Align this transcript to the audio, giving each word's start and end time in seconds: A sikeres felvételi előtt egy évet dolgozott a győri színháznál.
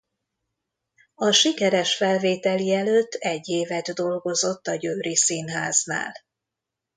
A 1.15 1.31
sikeres 1.31 1.95
felvételi 1.95 2.71
előtt 2.71 3.11
egy 3.13 3.47
évet 3.49 3.93
dolgozott 3.93 4.67
a 4.67 4.75
győri 4.75 5.15
színháznál. 5.15 6.13